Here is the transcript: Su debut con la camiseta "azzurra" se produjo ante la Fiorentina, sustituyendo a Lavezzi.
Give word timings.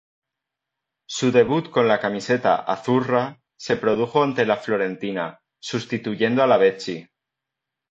Su 1.07 1.31
debut 1.31 1.69
con 1.69 1.87
la 1.87 1.99
camiseta 1.99 2.55
"azzurra" 2.65 3.39
se 3.55 3.77
produjo 3.77 4.23
ante 4.23 4.47
la 4.47 4.57
Fiorentina, 4.57 5.39
sustituyendo 5.59 6.41
a 6.41 6.47
Lavezzi. 6.47 7.07